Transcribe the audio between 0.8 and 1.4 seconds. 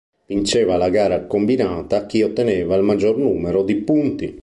gara